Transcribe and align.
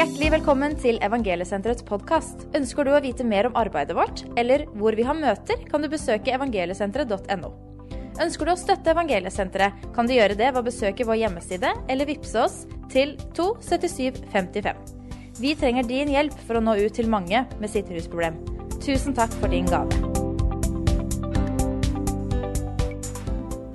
Hjertelig 0.00 0.30
velkommen 0.32 0.72
til 0.80 0.96
Evangeliesenterets 1.04 1.84
podkast. 1.84 2.46
Ønsker 2.56 2.86
du 2.88 2.90
å 2.94 3.00
vite 3.04 3.20
mer 3.20 3.50
om 3.50 3.56
arbeidet 3.60 3.92
vårt, 3.92 4.22
eller 4.40 4.62
hvor 4.80 4.94
vi 4.96 5.04
har 5.04 5.12
møter, 5.12 5.58
kan 5.68 5.82
du 5.84 5.90
besøke 5.92 6.32
evangeliesenteret.no. 6.32 7.50
Ønsker 8.24 8.48
du 8.48 8.52
å 8.54 8.56
støtte 8.56 8.94
Evangeliesenteret, 8.94 9.82
kan 9.92 10.08
du 10.08 10.14
gjøre 10.14 10.38
det 10.40 10.46
ved 10.54 10.56
å 10.56 10.64
besøke 10.64 11.04
vår 11.04 11.18
hjemmeside 11.20 11.74
eller 11.92 12.08
vippse 12.08 12.40
oss 12.40 12.56
til 12.88 13.12
27755. 13.36 14.80
Vi 15.36 15.52
trenger 15.60 15.84
din 15.90 16.14
hjelp 16.14 16.38
for 16.46 16.56
å 16.56 16.64
nå 16.64 16.78
ut 16.80 16.96
til 16.96 17.12
mange 17.12 17.44
med 17.60 17.68
sitt 17.68 17.92
rusproblem. 17.92 18.40
Tusen 18.80 19.12
takk 19.20 19.36
for 19.36 19.52
din 19.52 19.68
gave. 19.68 20.00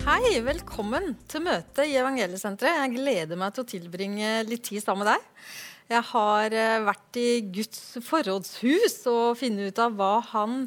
Hei, 0.09 0.41
velkommen 0.41 1.13
til 1.29 1.45
møtet 1.45 1.85
i 1.85 2.01
Evangeliesenteret. 2.01 2.81
Jeg 2.81 2.97
gleder 2.97 3.37
meg 3.45 3.53
til 3.53 3.67
å 3.67 3.71
tilbringe 3.75 4.35
litt 4.49 4.65
tid 4.71 4.81
sammen 4.81 5.05
med 5.05 5.13
deg. 5.13 5.31
Jeg 5.85 6.01
har 6.09 6.53
eh, 6.57 6.81
vært 6.81 7.17
i 7.21 7.29
Guds 7.53 7.99
forrådshus 8.07 9.03
og 9.11 9.35
finne 9.37 9.67
ut 9.69 9.79
av 9.81 9.93
hva 9.93 10.17
han 10.31 10.63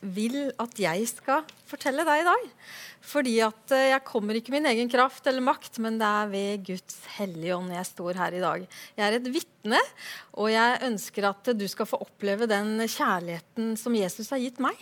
vil 0.00 0.52
at 0.62 0.78
jeg 0.80 1.08
skal 1.10 1.42
fortelle 1.68 2.04
deg 2.06 2.22
i 2.22 2.28
dag. 2.28 2.44
Fordi 3.10 3.32
at 3.42 3.74
eh, 3.74 3.88
jeg 3.90 4.04
kommer 4.06 4.38
ikke 4.38 4.54
min 4.54 4.68
egen 4.70 4.92
kraft 4.92 5.26
eller 5.26 5.42
makt, 5.42 5.80
men 5.82 5.98
det 5.98 6.06
er 6.06 6.30
ved 6.30 6.62
Guds 6.68 7.00
hellige 7.16 7.56
ånd 7.56 7.74
jeg 7.74 7.88
står 7.88 8.20
her 8.22 8.36
i 8.38 8.44
dag. 8.44 8.68
Jeg 8.94 9.04
er 9.08 9.18
et 9.18 9.26
vitne, 9.34 9.80
og 10.38 10.52
jeg 10.54 10.78
ønsker 10.86 11.26
at 11.32 11.50
du 11.58 11.66
skal 11.72 11.90
få 11.90 11.98
oppleve 12.06 12.46
den 12.50 12.78
kjærligheten 12.86 13.74
som 13.80 13.98
Jesus 13.98 14.30
har 14.30 14.42
gitt 14.44 14.62
meg. 14.62 14.78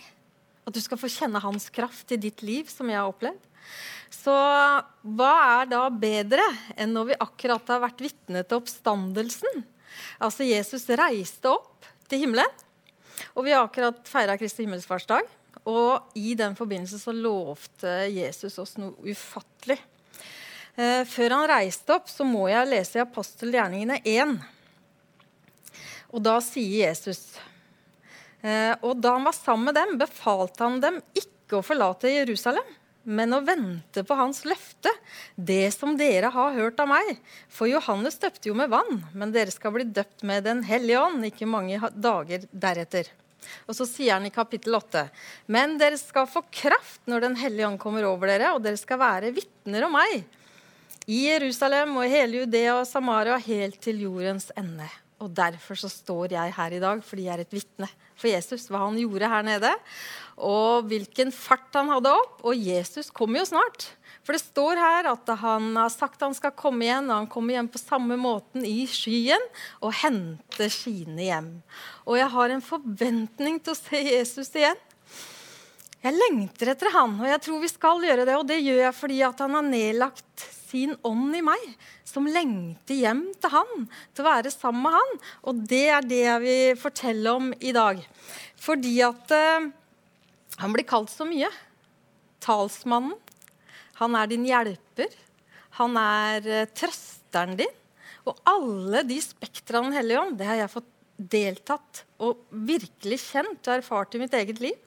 At 0.69 0.77
du 0.77 0.83
skal 0.85 1.01
få 1.01 1.09
kjenne 1.09 1.41
hans 1.41 1.65
kraft 1.73 2.13
i 2.13 2.21
ditt 2.21 2.45
liv, 2.45 2.69
som 2.69 2.93
jeg 2.93 3.01
har 3.01 3.09
opplevd. 3.09 3.41
Så 4.13 4.37
hva 5.17 5.33
er 5.63 5.73
da 5.73 5.81
bedre 5.89 6.45
enn 6.77 6.93
når 6.93 7.09
vi 7.09 7.19
akkurat 7.25 7.73
har 7.73 7.81
vært 7.87 8.05
vitne 8.05 8.45
til 8.45 8.61
oppstandelsen? 8.61 9.65
Altså 10.19 10.47
Jesus 10.47 10.87
reiste 10.99 11.51
opp 11.51 11.87
til 12.09 12.25
himmelen. 12.25 12.47
Og 13.35 13.45
vi 13.45 13.53
har 13.53 13.65
akkurat 13.65 13.99
feira 14.07 14.37
Kristi 14.39 14.65
himmelsfartsdag. 14.65 15.27
Og 15.69 16.15
i 16.17 16.33
den 16.39 16.55
forbindelse 16.57 16.99
så 17.01 17.13
lovte 17.13 17.91
Jesus 18.13 18.57
oss 18.61 18.77
noe 18.79 18.95
ufattelig. 19.03 19.79
Eh, 20.79 21.03
før 21.09 21.35
han 21.35 21.49
reiste 21.51 21.93
opp, 21.97 22.07
så 22.09 22.25
må 22.27 22.47
jeg 22.51 22.69
lese 22.69 22.99
i 22.99 23.03
apostelgjerningene 23.03 23.99
1. 24.07 24.35
Og 26.15 26.23
da 26.25 26.39
sier 26.41 26.87
Jesus 26.87 27.19
eh, 28.41 28.73
Og 28.81 28.95
da 28.97 29.11
han 29.13 29.27
var 29.27 29.35
sammen 29.37 29.69
med 29.69 29.77
dem, 29.77 29.97
befalte 30.01 30.65
han 30.65 30.79
dem 30.81 31.01
ikke 31.13 31.59
å 31.59 31.65
forlate 31.65 32.13
Jerusalem 32.13 32.77
men 33.09 33.33
å 33.33 33.41
vente 33.41 34.03
på 34.05 34.17
hans 34.17 34.43
løfte, 34.45 34.91
det 35.35 35.71
som 35.73 35.97
dere 35.97 36.29
har 36.33 36.55
hørt 36.57 36.79
av 36.81 36.91
meg. 36.91 37.15
For 37.49 37.69
Johannes 37.69 38.19
døpte 38.21 38.51
jo 38.51 38.57
med 38.57 38.69
vann, 38.69 39.03
men 39.17 39.33
dere 39.33 39.53
skal 39.53 39.73
bli 39.75 39.87
døpt 39.89 40.23
med 40.27 40.45
Den 40.45 40.61
hellige 40.67 41.01
ånd 41.01 41.25
ikke 41.25 41.49
mange 41.49 41.81
dager 41.95 42.45
deretter. 42.51 43.09
Og 43.65 43.73
så 43.77 43.87
sier 43.87 44.17
han 44.17 44.27
i 44.27 44.33
kapittel 44.33 44.75
8.: 44.77 45.07
Men 45.47 45.77
dere 45.81 45.97
skal 45.97 46.27
få 46.29 46.43
kraft 46.53 47.01
når 47.09 47.25
Den 47.25 47.39
hellige 47.39 47.67
ånd 47.67 47.81
kommer 47.81 48.05
over 48.05 48.29
dere, 48.29 48.53
og 48.53 48.61
dere 48.61 48.77
skal 48.77 49.01
være 49.01 49.33
vitner 49.33 49.87
om 49.87 49.97
meg 49.97 50.27
i 51.09 51.23
Jerusalem 51.25 51.95
og 51.97 52.05
i 52.05 52.11
hele 52.13 52.43
Judea 52.43 52.75
og 52.77 52.87
Samaria 52.87 53.39
helt 53.41 53.79
til 53.81 54.03
jordens 54.05 54.51
ende. 54.59 54.85
Og 55.19 55.33
derfor 55.35 55.79
så 55.79 55.89
står 55.91 56.35
jeg 56.37 56.55
her 56.55 56.75
i 56.75 56.81
dag, 56.83 57.01
fordi 57.03 57.27
jeg 57.27 57.35
er 57.35 57.43
et 57.43 57.55
vitne 57.55 57.89
for 58.19 58.31
Jesus, 58.31 58.67
hva 58.71 58.85
han 58.85 58.99
gjorde 58.99 59.31
her 59.31 59.45
nede 59.47 59.71
og 60.39 60.87
hvilken 60.87 61.31
fart 61.35 61.75
han 61.75 61.91
hadde 61.91 62.11
opp. 62.15 62.39
Og 62.47 62.55
Jesus 62.55 63.11
kommer 63.11 63.41
jo 63.41 63.49
snart. 63.51 63.89
For 64.23 64.35
det 64.35 64.43
står 64.43 64.79
her 64.79 65.09
at 65.11 65.31
han 65.41 65.71
har 65.77 65.91
sagt 65.93 66.23
han 66.23 66.35
skal 66.37 66.55
komme 66.57 66.85
igjen, 66.85 67.09
og 67.09 67.23
han 67.23 67.31
kommer 67.31 67.55
igjen 67.55 67.71
på 67.71 67.81
samme 67.81 68.17
måten 68.19 68.65
i 68.67 68.83
skyen 68.89 69.43
og 69.81 69.95
henter 70.01 70.71
sine 70.73 71.27
hjem. 71.27 71.49
Og 72.05 72.19
jeg 72.19 72.29
har 72.35 72.53
en 72.53 72.63
forventning 72.63 73.59
til 73.63 73.75
å 73.75 73.79
se 73.79 74.03
Jesus 74.05 74.53
igjen. 74.55 74.85
Jeg 75.99 76.15
lengter 76.15 76.71
etter 76.71 76.93
han, 76.93 77.17
og 77.19 77.27
jeg 77.27 77.41
tror 77.43 77.59
vi 77.59 77.71
skal 77.71 78.05
gjøre 78.05 78.27
det. 78.27 78.37
Og 78.39 78.47
det 78.47 78.61
gjør 78.61 78.85
jeg 78.85 78.95
fordi 78.95 79.19
at 79.27 79.43
han 79.43 79.57
har 79.57 79.67
nedlagt 79.67 80.47
sin 80.69 80.95
ånd 81.05 81.35
i 81.37 81.41
meg, 81.45 81.63
som 82.07 82.27
lengter 82.29 82.97
hjem 82.97 83.23
til 83.41 83.53
han, 83.53 83.87
til 84.13 84.23
å 84.23 84.29
være 84.29 84.53
sammen 84.53 84.85
med 84.85 84.97
han. 84.97 85.15
Og 85.49 85.63
det 85.71 85.85
er 85.95 86.05
det 86.05 86.21
jeg 86.21 86.43
vil 86.45 86.81
fortelle 86.81 87.33
om 87.39 87.49
i 87.59 87.73
dag. 87.75 88.03
Fordi 88.59 88.93
at 89.05 89.33
uh, 89.33 89.69
han 90.61 90.75
blir 90.75 90.87
kalt 90.87 91.11
så 91.13 91.27
mye. 91.27 91.49
Talsmannen. 92.43 93.17
Han 93.99 94.15
er 94.15 94.29
din 94.31 94.47
hjelper. 94.47 95.11
Han 95.81 95.97
er 95.99 96.45
uh, 96.47 96.69
trøsteren 96.77 97.57
din. 97.59 97.75
Og 98.27 98.37
alle 98.47 99.03
de 99.07 99.17
spektrene 99.23 99.87
av 99.87 99.89
Den 99.89 99.99
hellige 100.01 100.21
ånd, 100.21 100.37
det 100.39 100.47
har 100.49 100.59
jeg 100.61 100.73
fått 100.75 100.95
deltatt 101.19 102.03
og 102.23 102.45
virkelig 102.51 103.19
kjent 103.25 103.67
og 103.67 103.79
erfart 103.79 104.15
i 104.15 104.21
mitt 104.21 104.35
eget 104.37 104.61
liv. 104.63 104.77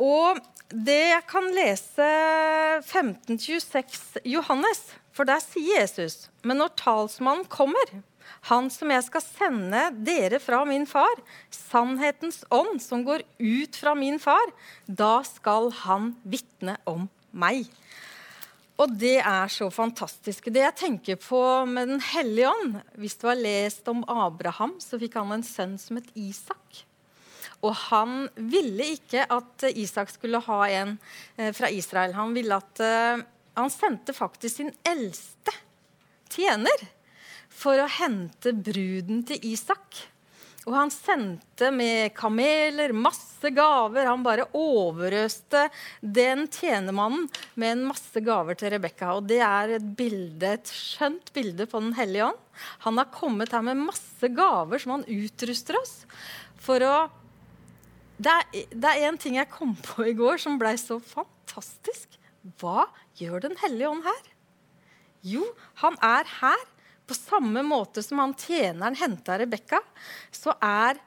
Og 0.00 0.40
det 0.70 1.02
jeg 1.10 1.24
kan 1.28 1.48
lese 1.52 2.06
1526 2.86 4.22
Johannes, 4.32 4.80
for 5.12 5.28
der 5.28 5.42
sier 5.42 5.82
Jesus 5.82 6.30
Men 6.46 6.62
når 6.62 6.76
talsmannen 6.78 7.48
kommer, 7.50 8.00
han 8.48 8.70
som 8.72 8.92
jeg 8.94 9.04
skal 9.04 9.24
sende 9.24 9.82
dere 10.06 10.38
fra 10.40 10.62
min 10.64 10.86
far, 10.88 11.18
sannhetens 11.52 12.44
ånd 12.54 12.78
som 12.80 13.02
går 13.04 13.26
ut 13.36 13.76
fra 13.76 13.92
min 13.98 14.16
far, 14.22 14.52
da 14.86 15.20
skal 15.26 15.68
han 15.82 16.14
vitne 16.24 16.78
om 16.88 17.08
meg. 17.36 17.66
Og 18.80 18.94
det 18.96 19.18
er 19.18 19.50
så 19.52 19.68
fantastisk. 19.68 20.48
Det 20.48 20.62
jeg 20.62 20.78
tenker 20.78 21.18
på 21.20 21.40
med 21.68 21.90
Den 21.90 22.00
hellige 22.00 22.48
ånd 22.48 22.78
Hvis 22.96 23.18
du 23.20 23.26
har 23.28 23.36
lest 23.36 23.88
om 23.92 24.00
Abraham, 24.08 24.78
så 24.80 24.96
fikk 24.96 25.18
han 25.20 25.34
en 25.36 25.44
sønn 25.44 25.76
som 25.76 26.00
het 26.00 26.08
Isak. 26.16 26.86
Og 27.66 27.74
han 27.90 28.28
ville 28.34 28.92
ikke 28.96 29.26
at 29.28 29.66
Isak 29.76 30.12
skulle 30.14 30.40
ha 30.46 30.60
en 30.80 30.94
eh, 31.36 31.52
fra 31.56 31.68
Israel. 31.70 32.14
Han 32.16 32.32
ville 32.36 32.56
at 32.56 32.80
eh, 32.84 33.26
Han 33.58 33.72
sendte 33.72 34.14
faktisk 34.16 34.56
sin 34.56 34.70
eldste 34.86 35.52
tjener 36.30 36.86
for 37.50 37.76
å 37.82 37.90
hente 37.90 38.54
bruden 38.56 39.24
til 39.28 39.42
Isak. 39.52 40.06
Og 40.68 40.74
han 40.76 40.90
sendte 40.92 41.70
med 41.72 42.12
kameler, 42.16 42.92
masse 42.92 43.50
gaver. 43.56 44.06
Han 44.06 44.24
bare 44.24 44.46
overøste 44.56 45.66
den 46.00 46.46
tjenemannen 46.52 47.26
med 47.58 47.74
en 47.74 47.86
masse 47.88 48.22
gaver 48.24 48.58
til 48.60 48.74
Rebekka. 48.76 49.14
Og 49.16 49.28
det 49.30 49.40
er 49.44 49.76
et 49.78 49.88
bilde, 49.98 50.54
et 50.54 50.72
skjønt 50.72 51.32
bilde 51.36 51.66
på 51.70 51.80
Den 51.82 51.96
hellige 51.98 52.28
ånd. 52.28 52.42
Han 52.84 53.00
har 53.00 53.12
kommet 53.14 53.56
her 53.56 53.64
med 53.66 53.82
masse 53.88 54.32
gaver 54.36 54.82
som 54.82 54.98
han 54.98 55.08
utruster 55.08 55.80
oss 55.80 56.02
for 56.60 56.84
å 56.84 56.94
Det 58.20 58.32
er, 58.84 59.06
en 59.06 59.16
ting 59.20 59.38
jeg 59.38 59.48
kom 59.48 59.72
på 59.80 60.04
i 60.10 60.16
går 60.16 60.40
som 60.42 60.58
blei 60.60 60.74
så 60.80 60.98
fantastisk. 61.00 62.18
Hva 62.60 62.86
gjør 63.16 63.46
Den 63.46 63.56
hellige 63.62 63.88
ånd 63.88 64.04
her? 64.04 64.28
Jo, 65.24 65.44
han 65.80 65.96
er 66.04 66.28
her 66.40 66.62
på 67.08 67.16
samme 67.16 67.62
måte 67.66 68.04
som 68.04 68.20
han 68.22 68.36
tjeneren 68.38 68.96
henta 68.96 69.38
Rebekka, 69.40 69.80
så 70.32 70.54
er 70.60 71.00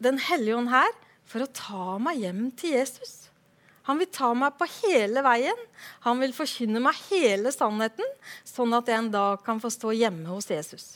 Den 0.00 0.16
hellige 0.30 0.56
ånd 0.56 0.72
her 0.72 0.94
for 1.28 1.44
å 1.44 1.52
ta 1.52 1.98
meg 2.00 2.22
hjem 2.24 2.46
til 2.56 2.78
Jesus. 2.78 3.30
Han 3.88 4.00
vil 4.00 4.08
ta 4.12 4.30
meg 4.36 4.56
på 4.56 4.68
hele 4.80 5.22
veien. 5.24 5.60
Han 6.06 6.20
vil 6.22 6.32
forkynne 6.36 6.80
meg 6.82 6.96
hele 7.10 7.52
sannheten, 7.52 8.06
sånn 8.48 8.72
at 8.76 8.88
jeg 8.88 9.00
en 9.02 9.12
dag 9.12 9.44
kan 9.44 9.60
få 9.60 9.70
stå 9.72 9.92
hjemme 9.96 10.28
hos 10.30 10.48
Jesus. 10.50 10.86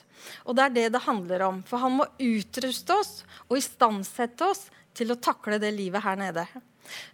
Og 0.45 0.57
det 0.57 0.65
er 0.65 0.75
det 0.75 0.87
det 0.95 1.05
handler 1.05 1.47
om. 1.49 1.61
For 1.69 1.83
han 1.85 1.99
må 1.99 2.09
utruste 2.23 2.97
oss 2.97 3.13
og 3.49 3.59
istandsette 3.61 4.49
oss 4.49 4.67
til 4.97 5.13
å 5.13 5.19
takle 5.21 5.59
det 5.63 5.73
livet 5.75 6.05
her 6.05 6.19
nede. 6.21 6.47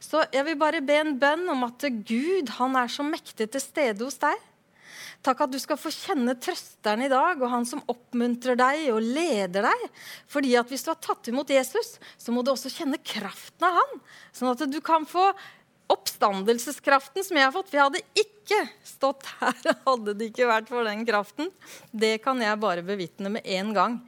Så 0.02 0.24
jeg 0.34 0.44
vil 0.48 0.58
bare 0.60 0.82
be 0.84 0.98
en 1.00 1.16
bønn 1.20 1.46
om 1.52 1.66
at 1.68 1.84
Gud 2.06 2.50
han 2.58 2.78
er 2.78 2.90
så 2.90 3.06
mektig 3.06 3.50
til 3.52 3.62
stede 3.62 4.06
hos 4.06 4.18
deg. 4.22 4.46
Takk 5.20 5.42
at 5.44 5.52
du 5.52 5.58
skal 5.60 5.76
få 5.76 5.90
kjenne 5.92 6.32
trøsteren 6.40 7.04
i 7.04 7.10
dag, 7.12 7.40
og 7.42 7.52
han 7.52 7.66
som 7.68 7.82
oppmuntrer 7.92 8.56
deg 8.56 8.86
og 8.94 9.04
leder 9.04 9.66
deg. 9.68 9.82
Fordi 10.32 10.54
at 10.56 10.70
hvis 10.72 10.86
du 10.86 10.90
har 10.94 11.00
tatt 11.02 11.28
imot 11.28 11.52
Jesus, 11.52 11.98
så 12.16 12.32
må 12.32 12.40
du 12.40 12.54
også 12.54 12.72
kjenne 12.72 13.00
kraften 13.04 13.68
av 13.68 13.76
han. 13.76 14.00
Sånn 14.32 14.52
at 14.54 14.64
du 14.72 14.80
kan 14.84 15.04
få 15.08 15.26
oppstandelseskraften 15.90 17.24
som 17.26 17.38
jeg 17.38 17.46
har 17.46 17.54
fått. 17.54 17.72
Jeg 17.74 17.82
hadde 17.82 18.02
ikke 18.18 18.60
stått 18.86 19.26
her 19.40 19.58
hadde 19.86 20.14
det 20.18 20.30
ikke 20.30 20.48
vært 20.50 20.70
for 20.70 20.86
den 20.86 21.04
kraften. 21.08 21.50
Det 21.90 22.16
kan 22.24 22.40
jeg 22.42 22.60
bare 22.62 22.84
bevitne 22.86 23.32
med 23.36 23.46
en 23.58 23.72
gang. 23.76 23.98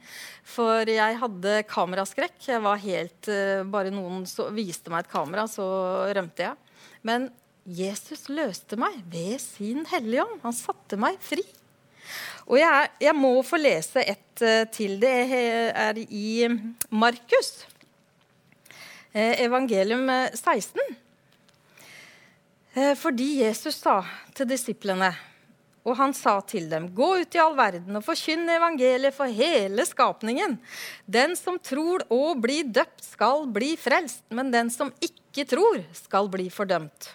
For 0.47 0.87
jeg 0.89 1.19
hadde 1.21 1.61
kameraskrekk. 1.69 2.37
Jeg 2.47 2.63
var 2.63 2.81
helt, 2.83 3.29
eh, 3.31 3.63
Bare 3.63 3.93
noen 3.93 4.25
så, 4.29 4.49
viste 4.51 4.91
meg 4.91 5.05
et 5.05 5.13
kamera, 5.13 5.47
så 5.47 5.65
rømte 6.13 6.47
jeg. 6.47 6.55
Men 7.03 7.29
Jesus 7.63 8.27
løste 8.27 8.75
meg 8.79 8.97
ved 9.11 9.39
sin 9.39 9.85
hellige 9.91 10.25
ånd. 10.25 10.41
Han 10.43 10.55
satte 10.55 10.99
meg 10.99 11.19
fri. 11.23 11.43
Og 12.51 12.57
jeg, 12.59 12.89
jeg 12.99 13.15
må 13.15 13.37
få 13.47 13.59
lese 13.61 14.03
et 14.03 14.43
uh, 14.43 14.65
til. 14.67 14.97
Det 14.99 15.13
er 15.71 15.99
i 16.03 16.43
Markus, 16.91 17.53
uh, 19.15 19.35
evangelium 19.39 20.09
16. 20.35 20.75
Uh, 22.73 22.95
fordi 22.97 23.43
Jesus 23.43 23.77
sa 23.83 23.99
til 24.33 24.47
disiplene 24.49 25.11
Og 25.85 25.93
han 25.99 26.13
sa 26.17 26.39
til 26.47 26.65
dem, 26.71 26.87
gå 26.95 27.09
ut 27.21 27.35
i 27.35 27.41
all 27.43 27.53
verden 27.57 27.99
og 27.99 28.05
forkynn 28.05 28.47
evangeliet 28.49 29.13
for 29.13 29.29
hele 29.29 29.83
skapningen. 29.85 30.55
Den 31.05 31.35
som 31.35 31.59
tror 31.59 32.05
og 32.07 32.39
blir 32.41 32.69
døpt, 32.71 33.03
skal 33.03 33.43
bli 33.51 33.73
frelst, 33.77 34.23
men 34.31 34.49
den 34.53 34.71
som 34.71 34.93
ikke 35.03 35.43
tror, 35.51 35.83
skal 35.91 36.31
bli 36.31 36.47
fordømt. 36.47 37.09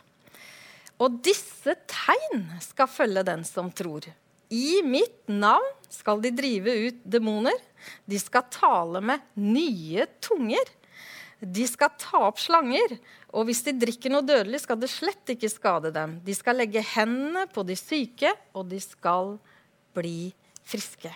Og 1.01 1.17
disse 1.25 1.79
tegn 1.89 2.45
skal 2.61 2.93
følge 2.93 3.25
den 3.25 3.47
som 3.49 3.73
tror. 3.73 4.05
I 4.53 4.83
mitt 4.85 5.33
navn 5.33 5.73
skal 5.89 6.21
de 6.21 6.35
drive 6.37 6.75
ut 6.89 7.01
demoner. 7.09 7.57
De 8.05 8.21
skal 8.21 8.51
tale 8.53 9.01
med 9.01 9.25
nye 9.41 10.05
tunger. 10.21 10.77
De 11.41 11.65
skal 11.71 11.95
ta 11.97 12.27
opp 12.27 12.41
slanger, 12.43 12.99
og 13.37 13.49
hvis 13.49 13.61
de 13.67 13.75
drikker 13.77 14.13
noe 14.13 14.25
dødelig, 14.25 14.63
skal 14.65 14.79
det 14.81 14.89
slett 14.89 15.35
ikke 15.35 15.51
skade 15.53 15.93
dem. 15.93 16.17
De 16.25 16.35
skal 16.37 16.57
legge 16.57 16.85
hendene 16.95 17.45
på 17.53 17.65
de 17.67 17.77
syke, 17.77 18.33
og 18.57 18.71
de 18.71 18.81
skal 18.81 19.37
bli 19.97 20.31
friske. 20.69 21.13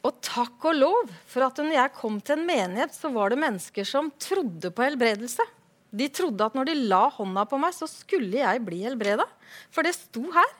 Og 0.00 0.16
takk 0.24 0.64
og 0.70 0.78
lov 0.78 1.10
for 1.28 1.44
at 1.44 1.58
når 1.60 1.76
jeg 1.76 1.96
kom 1.98 2.16
til 2.24 2.38
en 2.38 2.46
menighet, 2.48 2.94
så 2.96 3.10
var 3.12 3.32
det 3.32 3.42
mennesker 3.42 3.84
som 3.84 4.08
trodde 4.16 4.72
på 4.72 4.86
helbredelse. 4.86 5.44
De 5.92 6.06
trodde 6.08 6.46
at 6.46 6.56
når 6.56 6.70
de 6.70 6.78
la 6.88 7.02
hånda 7.12 7.44
på 7.50 7.58
meg, 7.60 7.74
så 7.76 7.88
skulle 7.90 8.40
jeg 8.40 8.64
bli 8.64 8.80
helbreda. 8.86 9.26
For 9.74 9.84
det 9.84 9.92
sto 9.98 10.24
her. 10.32 10.56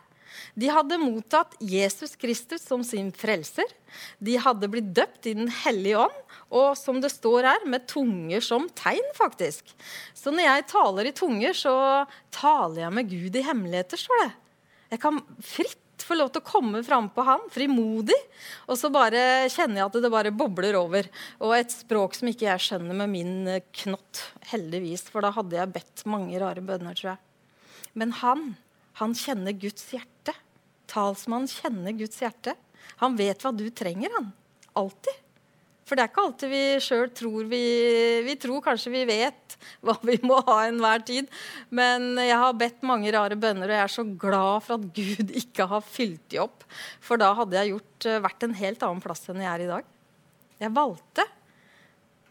De 0.54 0.70
hadde 0.70 0.98
mottatt 1.00 1.56
Jesus 1.62 2.16
Kristus 2.20 2.64
som 2.66 2.84
sin 2.86 3.10
frelser. 3.16 3.68
De 4.22 4.36
hadde 4.40 4.70
blitt 4.70 4.92
døpt 4.96 5.26
i 5.30 5.34
Den 5.38 5.50
hellige 5.62 6.06
ånd, 6.06 6.18
og 6.50 6.72
som 6.78 7.00
det 7.02 7.12
står 7.12 7.48
her, 7.48 7.66
med 7.66 7.86
tunger 7.90 8.44
som 8.44 8.68
tegn, 8.78 9.06
faktisk. 9.18 9.74
Så 10.14 10.34
når 10.34 10.46
jeg 10.46 10.68
taler 10.72 11.10
i 11.10 11.16
tunger, 11.16 11.56
så 11.56 11.74
taler 12.34 12.84
jeg 12.84 12.96
med 12.98 13.10
Gud 13.10 13.38
i 13.38 13.46
hemmeligheter, 13.46 14.00
står 14.00 14.24
det. 14.24 14.32
Jeg 14.90 15.02
kan 15.02 15.22
fritt 15.44 15.78
få 16.02 16.16
lov 16.16 16.32
til 16.32 16.42
å 16.42 16.48
komme 16.48 16.82
frampå 16.84 17.24
han, 17.26 17.44
frimodig. 17.52 18.16
Og 18.66 18.78
så 18.80 18.90
bare 18.92 19.48
kjenner 19.52 19.82
jeg 19.82 19.88
at 19.88 19.98
det 20.02 20.12
bare 20.12 20.34
bobler 20.34 20.78
over. 20.80 21.06
Og 21.44 21.54
et 21.56 21.74
språk 21.74 22.16
som 22.18 22.30
ikke 22.30 22.48
jeg 22.48 22.64
skjønner 22.66 22.96
med 23.02 23.12
min 23.12 23.34
knott, 23.82 24.24
heldigvis. 24.50 25.06
For 25.12 25.24
da 25.24 25.32
hadde 25.36 25.58
jeg 25.60 25.74
bedt 25.76 26.06
mange 26.10 26.40
rare 26.42 26.64
bønner, 26.64 26.96
tror 26.98 27.14
jeg. 27.14 27.22
Men 27.98 28.14
han, 28.20 28.50
han 29.00 29.16
kjenner 29.16 29.56
Guds 29.56 29.88
hjerte. 29.94 30.34
Talsmannen 30.90 31.48
kjenner 31.48 31.96
Guds 31.96 32.20
hjerte. 32.20 32.54
Han 33.00 33.16
vet 33.16 33.40
hva 33.42 33.52
du 33.56 33.66
trenger, 33.72 34.12
han. 34.18 34.30
Alltid. 34.78 35.26
For 35.90 35.98
det 35.98 36.04
er 36.04 36.10
ikke 36.12 36.22
alltid 36.22 36.52
vi 36.52 36.64
sjøl 36.84 37.08
tror 37.18 37.46
vi 37.50 37.60
Vi 38.22 38.34
tror 38.38 38.62
kanskje 38.62 38.92
vi 38.92 39.00
vet 39.08 39.56
hva 39.82 39.96
vi 40.06 40.14
må 40.22 40.36
ha 40.46 40.60
enhver 40.68 41.02
tid. 41.06 41.26
Men 41.74 42.12
jeg 42.20 42.36
har 42.38 42.54
bedt 42.60 42.86
mange 42.86 43.10
rare 43.14 43.38
bønner, 43.40 43.66
og 43.66 43.74
jeg 43.74 43.86
er 43.88 43.94
så 43.96 44.04
glad 44.06 44.66
for 44.66 44.76
at 44.76 44.86
Gud 44.94 45.34
ikke 45.42 45.66
har 45.72 45.82
fylt 45.82 46.22
de 46.30 46.42
opp. 46.44 46.62
For 47.02 47.18
da 47.20 47.32
hadde 47.40 47.58
jeg 47.58 47.74
gjort, 47.74 48.06
eh, 48.06 48.22
vært 48.28 48.46
en 48.46 48.56
helt 48.60 48.86
annen 48.86 49.02
plass 49.02 49.26
enn 49.32 49.42
jeg 49.42 49.50
er 49.50 49.66
i 49.66 49.72
dag. 49.72 49.90
Jeg 50.60 50.76
valgte 50.76 51.26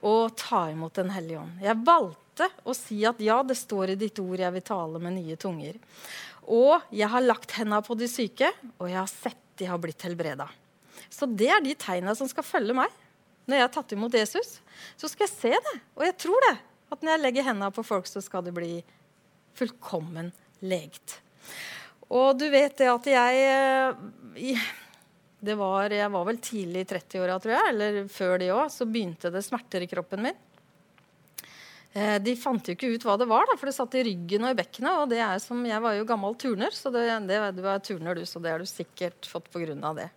å 0.05 0.15
ta 0.37 0.69
imot 0.71 0.95
Den 0.95 1.11
hellige 1.11 1.41
ånd. 1.41 1.59
Jeg 1.65 1.83
valgte 1.83 2.47
å 2.63 2.73
si 2.77 3.01
at 3.03 3.19
ja, 3.19 3.41
det 3.43 3.57
står 3.59 3.91
i 3.91 3.99
ditt 3.99 4.19
ord, 4.23 4.39
jeg 4.39 4.55
vil 4.55 4.63
tale 4.63 5.03
med 5.03 5.17
nye 5.17 5.35
tunger. 5.35 5.75
Og 6.49 6.89
jeg 6.95 7.09
har 7.11 7.25
lagt 7.25 7.53
henda 7.59 7.81
på 7.85 7.97
de 7.97 8.07
syke, 8.09 8.49
og 8.79 8.89
jeg 8.89 8.97
har 8.97 9.11
sett 9.11 9.43
de 9.59 9.67
har 9.67 9.79
blitt 9.81 10.01
helbreda. 10.07 10.47
Så 11.11 11.27
det 11.27 11.49
er 11.51 11.61
de 11.63 11.75
tegna 11.77 12.15
som 12.15 12.29
skal 12.31 12.45
følge 12.47 12.75
meg. 12.77 12.91
Når 13.49 13.57
jeg 13.57 13.65
har 13.65 13.73
tatt 13.73 13.93
imot 13.95 14.15
Jesus, 14.15 14.59
så 14.97 15.09
skal 15.09 15.25
jeg 15.25 15.33
se 15.33 15.51
det. 15.51 15.75
Og 15.97 16.05
jeg 16.05 16.15
tror 16.21 16.45
det. 16.47 16.55
At 16.89 17.03
når 17.03 17.15
jeg 17.15 17.23
legger 17.25 17.47
henda 17.49 17.69
på 17.73 17.83
folk, 17.85 18.07
så 18.09 18.21
skal 18.23 18.45
de 18.45 18.53
bli 18.55 18.71
fullkommen 19.57 20.31
legt. 20.65 21.19
Og 22.09 22.37
du 22.39 22.47
vet 22.49 22.77
det 22.79 22.89
at 22.89 23.09
jeg 23.11 24.55
det 25.39 25.55
var, 25.55 25.91
Jeg 25.91 26.11
var 26.11 26.25
vel 26.27 26.37
tidlig 26.43 26.81
i 26.83 26.87
30-åra, 26.89 27.37
tror 27.39 27.53
jeg. 27.55 27.73
Eller 27.73 27.99
før 28.11 28.39
det 28.41 28.49
òg. 28.51 28.71
Så 28.73 28.87
begynte 28.89 29.31
det 29.31 29.43
smerter 29.45 29.85
i 29.85 29.87
kroppen 29.91 30.25
min. 30.25 30.39
Eh, 31.97 32.19
de 32.21 32.35
fant 32.37 32.61
jo 32.61 32.75
ikke 32.75 32.91
ut 32.93 33.05
hva 33.07 33.15
det 33.17 33.25
var, 33.29 33.47
da, 33.49 33.55
for 33.57 33.69
det 33.69 33.73
satt 33.73 33.95
i 33.97 34.05
ryggen 34.05 34.45
og 34.45 34.53
i 34.53 34.59
bekkenet. 34.59 35.01
Og 35.01 35.09
det 35.11 35.21
er 35.25 35.41
som, 35.41 35.63
jeg 35.65 35.81
var 35.83 35.97
jo 35.97 36.07
gammel 36.09 36.37
turner, 36.39 36.75
så 36.75 36.93
det, 36.93 37.05
det, 37.29 37.41
du 37.57 37.65
er 37.65 37.83
turner 37.85 38.17
du, 38.17 38.25
så 38.29 38.41
det 38.43 38.53
har 38.53 38.61
du 38.61 38.69
sikkert 38.69 39.29
fått 39.29 39.49
pga. 39.53 39.93
det. 39.97 40.09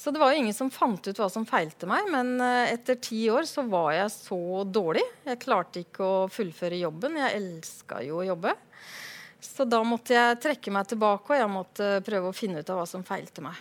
Så 0.00 0.12
det 0.12 0.20
var 0.20 0.32
jo 0.32 0.40
ingen 0.40 0.56
som 0.56 0.70
fant 0.72 1.04
ut 1.04 1.18
hva 1.18 1.28
som 1.32 1.44
feilte 1.48 1.88
meg. 1.88 2.08
Men 2.12 2.36
eh, 2.44 2.74
etter 2.76 3.00
ti 3.00 3.22
år 3.32 3.48
så 3.48 3.64
var 3.68 3.94
jeg 3.96 4.12
så 4.12 4.40
dårlig. 4.68 5.04
Jeg 5.28 5.42
klarte 5.42 5.84
ikke 5.84 6.04
å 6.04 6.28
fullføre 6.32 6.80
jobben. 6.80 7.18
Jeg 7.20 7.40
elska 7.40 8.04
jo 8.04 8.20
å 8.20 8.28
jobbe. 8.28 8.54
Så 9.40 9.64
da 9.64 9.80
måtte 9.84 10.12
jeg 10.12 10.40
trekke 10.44 10.72
meg 10.72 10.88
tilbake, 10.88 11.32
og 11.32 11.40
jeg 11.40 11.52
måtte 11.52 11.92
prøve 12.04 12.28
å 12.28 12.36
finne 12.36 12.60
ut 12.60 12.72
av 12.72 12.82
hva 12.82 12.88
som 12.88 13.04
feilte 13.04 13.40
meg. 13.44 13.56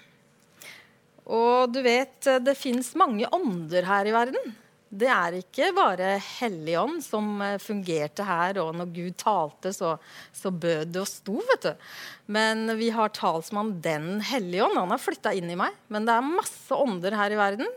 Og 1.32 1.72
du 1.72 1.80
vet, 1.86 2.18
det 2.44 2.58
fins 2.60 2.90
mange 3.00 3.28
ånder 3.36 3.88
her 3.88 4.08
i 4.10 4.16
verden 4.16 4.58
det 4.90 5.10
er 5.14 5.36
ikke 5.38 5.70
bare 5.78 6.16
Helligånd 6.24 7.04
som 7.06 7.38
eh, 7.46 7.60
fungerte 7.62 8.26
her, 8.26 8.58
og 8.62 8.74
når 8.78 8.90
Gud 8.96 9.18
talte, 9.22 9.74
så, 9.76 9.94
så 10.34 10.50
bød 10.50 10.96
det 10.96 11.04
og 11.04 11.10
sto, 11.10 11.36
vet 11.52 11.68
du. 11.68 11.92
Men 12.34 12.74
vi 12.80 12.90
har 12.94 13.14
talsmann 13.14 13.76
Den 13.86 14.18
hellige 14.26 14.66
ånd. 14.66 14.80
Han 14.82 14.94
har 14.94 15.02
flytta 15.02 15.34
inn 15.38 15.50
i 15.54 15.58
meg. 15.60 15.78
Men 15.94 16.10
det 16.10 16.16
er 16.16 16.26
masse 16.26 16.74
ånder 16.74 17.18
her 17.18 17.34
i 17.34 17.40
verden. 17.40 17.70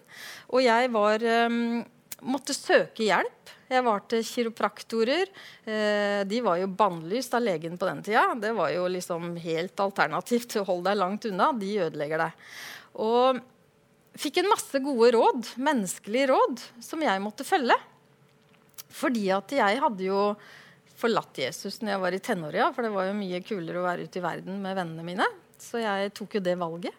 Og 0.53 0.65
jeg 0.65 0.91
var 0.93 1.25
um, 1.49 1.83
måtte 2.33 2.57
søke 2.57 3.07
hjelp. 3.07 3.53
Jeg 3.73 3.85
var 3.87 4.03
til 4.09 4.25
kiropraktorer. 4.29 5.31
Eh, 5.65 6.21
de 6.29 6.43
var 6.45 6.61
jo 6.61 6.73
bannlyst 6.77 7.33
av 7.37 7.45
legen 7.45 7.79
på 7.81 7.89
den 7.89 8.03
tida. 8.05 8.27
Det 8.41 8.53
var 8.57 8.73
jo 8.75 8.85
liksom 8.93 9.33
helt 9.41 9.81
alternativt 9.81 10.59
holde 10.61 10.91
deg 10.91 11.01
langt 11.01 11.29
unna. 11.29 11.53
De 11.57 11.73
ødelegger 11.87 12.27
deg. 12.27 12.45
Og 13.01 13.41
fikk 14.19 14.43
en 14.43 14.51
masse 14.53 14.83
gode 14.85 15.13
råd, 15.17 15.55
menneskelige 15.63 16.31
råd, 16.33 16.65
som 16.85 17.03
jeg 17.05 17.23
måtte 17.25 17.47
følge. 17.47 17.77
Fordi 18.93 19.29
at 19.33 19.55
jeg 19.57 19.81
hadde 19.83 20.05
jo 20.05 20.25
forlatt 21.03 21.39
Jesus 21.41 21.81
når 21.81 21.95
jeg 21.95 22.03
var 22.03 22.17
i 22.17 22.23
tenåra, 22.23 22.73
for 22.75 22.87
det 22.87 22.93
var 22.95 23.09
jo 23.09 23.19
mye 23.19 23.41
kulere 23.45 23.81
å 23.81 23.87
være 23.87 24.07
ute 24.07 24.21
i 24.21 24.25
verden 24.25 24.61
med 24.63 24.77
vennene 24.79 25.07
mine. 25.07 25.29
Så 25.61 25.81
jeg 25.83 26.13
tok 26.17 26.39
jo 26.39 26.45
det 26.45 26.59
valget. 26.61 26.99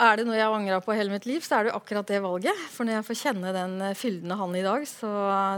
Er 0.00 0.16
det 0.16 0.24
noe 0.24 0.38
jeg 0.38 0.46
har 0.48 0.56
angra 0.56 0.78
på 0.80 0.94
hele 0.96 1.12
mitt 1.12 1.26
liv, 1.28 1.42
så 1.44 1.58
er 1.58 1.66
det 1.66 1.72
jo 1.74 1.76
akkurat 1.76 2.08
det 2.08 2.22
valget. 2.24 2.62
For 2.72 2.88
når 2.88 2.96
jeg 2.96 3.06
får 3.10 3.18
kjenne 3.20 3.52
den 3.52 3.74
fyldende 3.98 4.38
han 4.40 4.56
i 4.56 4.64
dag, 4.64 4.86
så, 4.88 5.10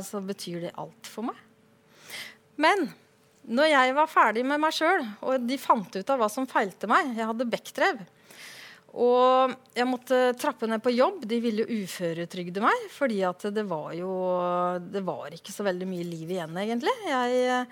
så 0.02 0.22
betyr 0.26 0.64
det 0.66 0.74
alt 0.82 1.10
for 1.10 1.28
meg. 1.28 1.38
Men 2.58 2.88
når 3.46 3.70
jeg 3.70 3.94
var 3.94 4.10
ferdig 4.10 4.42
med 4.46 4.60
meg 4.62 4.74
sjøl, 4.74 5.06
og 5.22 5.46
de 5.46 5.58
fant 5.62 5.94
ut 5.94 6.10
av 6.10 6.20
hva 6.20 6.28
som 6.30 6.46
feilte 6.46 6.90
meg 6.90 7.14
Jeg 7.16 7.26
hadde 7.26 7.48
bekktrev. 7.50 8.02
Og 8.92 9.54
jeg 9.72 9.88
måtte 9.88 10.18
trappe 10.36 10.68
ned 10.68 10.82
på 10.84 10.92
jobb. 10.92 11.24
De 11.28 11.38
ville 11.40 11.64
uføretrygde 11.64 12.60
meg. 12.60 12.88
fordi 12.92 13.22
det 13.50 13.64
var 13.64 13.92
jo 13.96 14.12
Det 14.92 15.02
var 15.02 15.32
ikke 15.32 15.52
så 15.52 15.64
veldig 15.64 15.88
mye 15.88 16.04
liv 16.04 16.30
igjen, 16.30 16.56
egentlig. 16.56 16.92
Jeg 17.08 17.46
eh, 17.48 17.64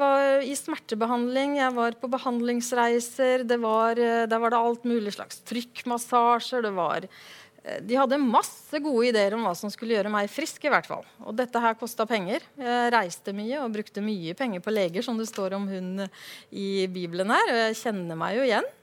var 0.00 0.40
i 0.40 0.54
smertebehandling, 0.56 1.58
jeg 1.58 1.74
var 1.76 1.92
på 1.92 2.08
behandlingsreiser. 2.08 3.44
Det 3.44 3.60
var, 3.60 3.98
eh, 3.98 4.26
der 4.26 4.38
var 4.38 4.50
det 4.50 4.58
alt 4.58 4.84
mulig 4.84 5.12
slags 5.12 5.44
trykkmassasjer. 5.44 6.62
Det 6.62 6.72
var 6.72 7.04
eh, 7.04 7.80
de 7.84 8.00
hadde 8.00 8.16
masse 8.16 8.80
gode 8.80 9.10
ideer 9.12 9.36
om 9.36 9.44
hva 9.44 9.52
som 9.54 9.68
skulle 9.68 9.92
gjøre 9.92 10.08
meg 10.08 10.32
frisk. 10.32 10.64
i 10.64 10.72
hvert 10.72 10.88
fall. 10.88 11.04
Og 11.20 11.36
dette 11.36 11.60
her 11.60 11.76
kosta 11.76 12.06
penger. 12.08 12.40
Jeg 12.56 12.92
reiste 12.96 13.36
mye 13.36 13.60
og 13.60 13.76
brukte 13.76 14.00
mye 14.00 14.32
penger 14.32 14.64
på 14.64 14.72
leger, 14.72 15.04
som 15.04 15.20
det 15.20 15.28
står 15.28 15.52
om 15.60 15.68
hun 15.68 16.08
i 16.48 16.86
Bibelen 16.88 17.28
her. 17.28 17.52
Og 17.52 17.64
jeg 17.66 17.82
kjenner 17.84 18.16
meg 18.16 18.40
jo 18.40 18.48
igjen. 18.48 18.76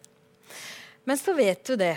Men 1.07 1.19
så 1.19 1.33
vet 1.37 1.63
du 1.67 1.77
det, 1.79 1.95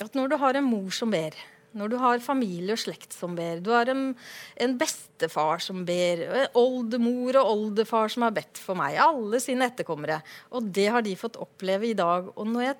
at 0.00 0.14
når 0.16 0.30
du 0.30 0.36
har 0.40 0.56
en 0.56 0.68
mor 0.68 0.92
som 0.94 1.10
ber, 1.10 1.34
når 1.76 1.90
du 1.92 1.96
har 2.02 2.22
familie 2.22 2.74
og 2.74 2.82
slekt 2.82 3.14
som 3.14 3.34
ber, 3.38 3.60
du 3.62 3.70
har 3.74 3.90
en, 3.90 4.12
en 4.58 4.76
bestefar 4.78 5.62
som 5.62 5.84
ber, 5.86 6.22
oldemor 6.58 7.38
og 7.42 7.50
oldefar 7.52 8.10
som 8.10 8.26
har 8.26 8.34
bedt 8.34 8.58
for 8.58 8.78
meg, 8.78 8.98
alle 9.02 9.42
sine 9.42 9.68
etterkommere, 9.70 10.20
og 10.54 10.70
det 10.78 10.88
har 10.94 11.06
de 11.06 11.18
fått 11.18 11.38
oppleve 11.42 11.90
i 11.90 11.96
dag. 11.98 12.30
Og 12.34 12.48
når 12.50 12.68
jeg 12.68 12.78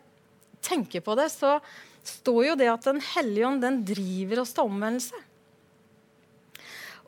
tenker 0.71 1.05
på 1.07 1.19
det, 1.19 1.29
så 1.35 1.59
står 2.07 2.41
jo 2.51 2.57
det 2.59 2.71
at 2.71 2.87
Den 2.87 3.03
hellige 3.15 3.51
ånd 3.51 3.63
den 3.63 3.83
driver 3.87 4.43
oss 4.43 4.55
til 4.57 4.71
omvendelse. 4.71 5.27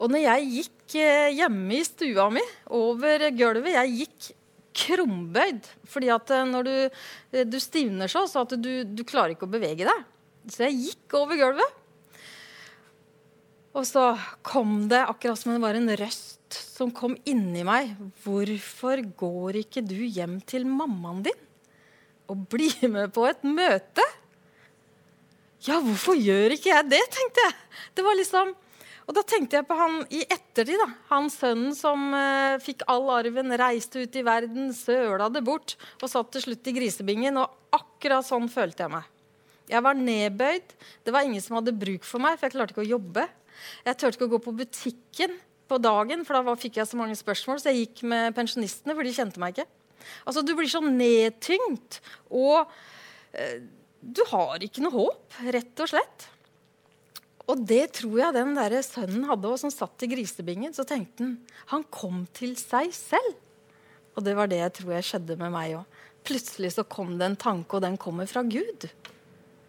Og 0.03 0.11
når 0.11 0.25
jeg 0.25 0.53
gikk 0.57 0.95
eh, 0.99 1.35
hjemme 1.39 1.79
i 1.79 1.85
stua 1.87 2.27
mi 2.33 2.43
over 2.75 3.29
gulvet 3.39 3.77
Jeg 3.77 3.93
gikk 4.01 4.31
krumbøyd. 4.77 5.69
Fordi 5.89 6.11
at 6.15 6.33
eh, 6.35 6.49
når 6.49 6.69
du, 6.69 6.75
eh, 7.33 7.47
du 7.49 7.59
stivner 7.63 8.11
så, 8.11 8.25
så 8.31 8.47
at 8.47 8.57
du, 8.61 8.73
du 8.85 9.05
klarer 9.09 9.35
ikke 9.35 9.49
å 9.49 9.55
bevege 9.55 9.89
deg. 9.89 10.09
Så 10.51 10.67
jeg 10.67 10.81
gikk 10.89 11.17
over 11.21 11.39
gulvet. 11.39 11.79
Og 13.73 13.87
så 13.89 14.11
kom 14.45 14.87
det 14.91 15.01
akkurat 15.07 15.41
som 15.41 15.55
det 15.55 15.63
var 15.63 15.79
en 15.79 15.95
røst 15.97 16.59
som 16.59 16.91
kom 16.93 17.15
inni 17.29 17.63
meg. 17.65 17.95
Hvorfor 18.25 19.01
går 19.17 19.63
ikke 19.63 19.85
du 19.87 19.97
hjem 20.05 20.41
til 20.45 20.67
mammaen 20.69 21.23
din 21.29 21.41
og 22.31 22.45
blir 22.53 22.89
med 22.89 23.13
på 23.15 23.25
et 23.29 23.41
møte? 23.45 24.05
Ja, 25.63 25.79
hvorfor 25.81 26.19
gjør 26.19 26.57
ikke 26.57 26.73
jeg 26.73 26.89
det, 26.91 27.01
tenkte 27.15 27.45
jeg. 27.47 27.57
Det 27.97 28.05
var 28.05 28.19
liksom 28.19 28.53
Og 29.09 29.17
da 29.17 29.23
tenkte 29.27 29.59
jeg 29.59 29.67
på 29.67 29.77
han 29.77 30.01
i 30.15 30.23
ettertid. 30.23 30.79
da, 30.79 30.89
Han 31.11 31.31
sønnen 31.33 31.75
som 31.77 32.13
eh, 32.15 32.59
fikk 32.63 32.85
all 32.91 33.09
arven, 33.11 33.51
reiste 33.59 34.05
ut 34.05 34.19
i 34.19 34.25
verden, 34.27 34.71
søla 34.77 35.29
det 35.33 35.43
bort 35.47 35.75
og 36.01 36.11
satt 36.11 36.31
til 36.35 36.47
slutt 36.47 36.71
i 36.71 36.77
grisebingen. 36.77 37.41
Og 37.43 37.75
akkurat 37.75 38.27
sånn 38.27 38.49
følte 38.53 38.87
jeg 38.87 38.95
meg. 38.95 39.09
Jeg 39.73 39.85
var 39.85 39.99
nedbøyd. 39.99 40.75
Det 41.07 41.15
var 41.15 41.27
ingen 41.27 41.43
som 41.43 41.59
hadde 41.59 41.75
bruk 41.75 42.07
for 42.07 42.23
meg, 42.23 42.39
for 42.39 42.47
jeg 42.49 42.57
klarte 42.57 42.77
ikke 42.77 42.85
å 42.85 42.93
jobbe. 42.95 43.27
Jeg 43.87 43.99
turte 43.99 44.19
ikke 44.19 44.29
å 44.29 44.35
gå 44.35 44.43
på 44.47 44.57
butikken 44.63 45.37
på 45.71 45.79
dagen, 45.81 46.25
for 46.29 46.39
da 46.39 46.57
fikk 46.59 46.81
jeg 46.81 46.91
så 46.91 46.99
mange 47.01 47.17
spørsmål. 47.19 47.61
Så 47.61 47.73
jeg 47.73 47.87
gikk 47.87 48.05
med 48.11 48.37
pensjonistene, 48.37 48.97
for 48.97 49.07
de 49.07 49.15
kjente 49.17 49.43
meg 49.43 49.57
ikke. 49.57 49.69
Altså, 50.27 50.43
Du 50.47 50.55
blir 50.59 50.71
så 50.71 50.83
nedtyngt. 50.85 52.03
Og 52.31 52.69
eh, 53.33 53.63
du 54.03 54.23
har 54.33 54.63
ikke 54.63 54.83
noe 54.83 54.95
håp, 54.97 55.41
rett 55.55 55.83
og 55.83 55.93
slett. 55.93 56.29
Og 57.53 57.63
det 57.69 57.85
tror 57.99 58.17
jeg 58.17 58.37
den 58.39 58.55
der 58.57 58.79
sønnen 58.87 59.27
hadde, 59.29 59.51
òg, 59.51 59.61
som 59.61 59.73
satt 59.73 60.07
i 60.07 60.11
grisebingen. 60.15 60.73
Så 60.73 60.87
tenkte 60.89 61.27
han 61.27 61.39
han 61.73 61.85
kom 61.93 62.25
til 62.37 62.55
seg 62.61 62.93
selv. 62.97 63.35
Og 64.17 64.25
det 64.25 64.35
var 64.37 64.49
det 64.51 64.61
jeg 64.61 64.75
tror 64.81 64.95
jeg 64.97 65.09
skjedde 65.09 65.39
med 65.41 65.53
meg 65.53 65.77
òg. 65.79 66.01
Plutselig 66.27 66.75
så 66.77 66.85
kom 66.87 67.17
det 67.19 67.27
en 67.27 67.41
tanke, 67.41 67.77
og 67.77 67.85
den 67.85 67.99
kommer 68.01 68.29
fra 68.31 68.45
Gud. 68.47 68.87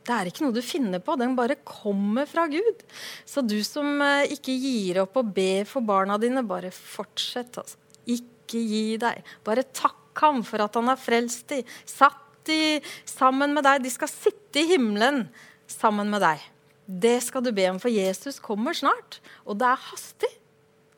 Det 0.03 0.11
er 0.11 0.27
ikke 0.27 0.43
noe 0.43 0.55
du 0.55 0.61
finner 0.65 0.99
på, 1.03 1.15
den 1.19 1.35
bare 1.37 1.55
kommer 1.63 2.27
fra 2.29 2.45
Gud. 2.51 2.83
Så 3.25 3.41
du 3.45 3.55
som 3.65 4.01
eh, 4.03 4.33
ikke 4.35 4.51
gir 4.51 4.99
opp 5.05 5.15
å 5.19 5.23
be 5.23 5.63
for 5.67 5.85
barna 5.85 6.19
dine, 6.21 6.43
bare 6.45 6.73
fortsett. 6.75 7.55
Altså. 7.61 7.79
Ikke 8.03 8.59
gi 8.59 8.97
deg. 9.01 9.23
Bare 9.47 9.63
takk 9.71 10.19
ham 10.21 10.43
for 10.45 10.61
at 10.65 10.75
han 10.77 10.91
har 10.91 10.99
frelst 10.99 11.47
de, 11.53 11.63
satt 11.89 12.19
de 12.49 12.81
sammen 13.07 13.55
med 13.55 13.63
deg. 13.65 13.85
De 13.85 13.93
skal 13.93 14.11
sitte 14.11 14.61
i 14.61 14.73
himmelen 14.75 15.23
sammen 15.71 16.11
med 16.11 16.21
deg. 16.21 16.43
Det 16.85 17.17
skal 17.23 17.43
du 17.45 17.51
be 17.55 17.67
om, 17.71 17.79
for 17.79 17.91
Jesus 17.93 18.41
kommer 18.43 18.75
snart. 18.75 19.19
Og 19.47 19.57
det 19.59 19.69
er 19.69 19.85
hastig. 19.89 20.31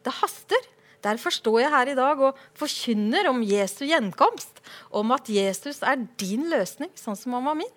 Det 0.06 0.14
haster. 0.22 0.72
Derfor 1.06 1.34
står 1.34 1.60
jeg 1.62 1.74
her 1.74 1.92
i 1.92 1.98
dag 1.98 2.22
og 2.30 2.40
forkynner 2.58 3.30
om 3.30 3.44
Jesu 3.46 3.84
gjenkomst. 3.86 4.62
Om 4.90 5.14
at 5.14 5.30
Jesus 5.30 5.84
er 5.86 6.08
din 6.18 6.48
løsning, 6.50 6.90
sånn 6.98 7.18
som 7.20 7.38
han 7.38 7.46
var 7.46 7.60
min. 7.60 7.74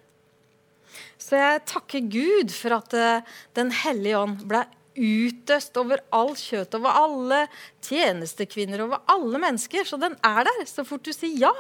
Så 1.21 1.37
jeg 1.37 1.67
takker 1.69 2.09
Gud 2.09 2.53
for 2.55 2.79
at 2.79 2.95
uh, 2.97 3.37
Den 3.57 3.73
hellige 3.85 4.19
ånd 4.19 4.41
ble 4.49 4.65
utøst 4.99 5.77
over 5.79 6.01
all 6.15 6.33
kjøtt, 6.35 6.75
over 6.75 6.97
alle 6.97 7.43
tjenestekvinner, 7.85 8.83
over 8.87 9.05
alle 9.13 9.43
mennesker. 9.43 9.85
Så 9.87 10.01
den 10.01 10.17
er 10.25 10.49
der. 10.49 10.65
Så 10.67 10.87
fort 10.89 11.05
du 11.07 11.13
sier 11.15 11.51
ja, 11.51 11.55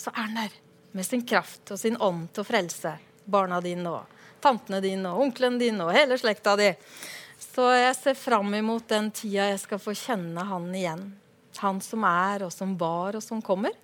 så 0.00 0.14
er 0.14 0.30
den 0.30 0.40
der. 0.40 0.56
Med 0.96 1.06
sin 1.06 1.22
kraft 1.22 1.70
og 1.70 1.78
sin 1.78 2.00
ånd 2.02 2.30
til 2.34 2.42
å 2.42 2.48
frelse 2.48 2.96
barna 3.30 3.60
dine 3.62 3.92
og 3.92 4.16
tantene 4.42 4.80
dine 4.84 5.12
og 5.12 5.26
onklene 5.26 5.60
dine 5.60 5.86
og 5.86 5.94
hele 5.94 6.18
slekta 6.20 6.56
di. 6.60 6.70
Så 7.40 7.66
jeg 7.74 7.94
ser 7.98 8.18
fram 8.18 8.52
imot 8.54 8.88
den 8.90 9.10
tida 9.14 9.50
jeg 9.52 9.62
skal 9.62 9.80
få 9.82 9.94
kjenne 9.96 10.44
han 10.46 10.68
igjen. 10.76 11.06
Han 11.60 11.80
som 11.84 12.04
er, 12.06 12.46
og 12.46 12.52
som 12.54 12.76
var, 12.80 13.16
og 13.18 13.24
som 13.24 13.40
kommer. 13.44 13.74